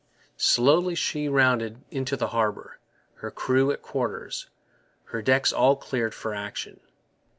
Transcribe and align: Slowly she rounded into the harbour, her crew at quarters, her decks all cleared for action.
Slowly 0.39 0.95
she 0.95 1.29
rounded 1.29 1.83
into 1.91 2.17
the 2.17 2.29
harbour, 2.29 2.79
her 3.17 3.29
crew 3.29 3.69
at 3.69 3.83
quarters, 3.83 4.49
her 5.11 5.21
decks 5.21 5.53
all 5.53 5.75
cleared 5.75 6.15
for 6.15 6.33
action. 6.33 6.79